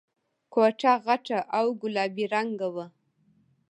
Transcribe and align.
کوټه 0.53 0.91
غټه 1.05 1.39
او 1.57 1.65
گلابي 1.81 2.25
رنګه 2.33 2.67
وه. 2.75 2.85